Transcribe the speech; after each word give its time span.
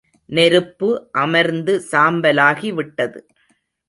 நெருப்பு 0.29 0.87
அமர்ந்து 1.11 1.73
சாம்பலாகி 1.91 2.71
விட்டது. 2.73 3.19